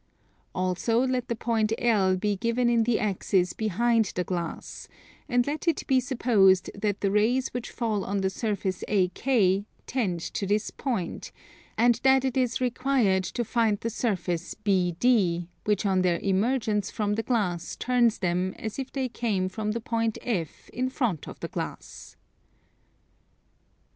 Also 0.55 1.05
let 1.05 1.27
the 1.27 1.35
point 1.35 1.71
L 1.77 2.17
be 2.17 2.35
given 2.35 2.69
in 2.71 2.85
the 2.85 2.97
axis 2.99 3.53
behind 3.53 4.05
the 4.15 4.23
glass; 4.23 4.87
and 5.29 5.45
let 5.45 5.67
it 5.67 5.85
be 5.85 5.99
supposed 5.99 6.71
that 6.73 7.01
the 7.01 7.11
rays 7.11 7.49
which 7.53 7.69
fall 7.69 8.03
on 8.03 8.21
the 8.21 8.29
surface 8.31 8.83
AK 8.87 9.63
tend 9.85 10.19
to 10.21 10.47
this 10.47 10.71
point, 10.71 11.31
and 11.77 11.99
that 12.01 12.25
it 12.25 12.35
is 12.35 12.59
required 12.59 13.23
to 13.25 13.45
find 13.45 13.79
the 13.81 13.91
surface 13.91 14.55
BD, 14.65 15.45
which 15.65 15.85
on 15.85 16.01
their 16.01 16.17
emergence 16.23 16.89
from 16.89 17.13
the 17.13 17.21
glass 17.21 17.75
turns 17.75 18.17
them 18.17 18.55
as 18.57 18.79
if 18.79 18.91
they 18.91 19.07
came 19.07 19.47
from 19.47 19.73
the 19.73 19.79
point 19.81 20.17
F 20.23 20.67
in 20.69 20.89
front 20.89 21.27
of 21.27 21.39
the 21.41 21.47
glass. 21.47 22.15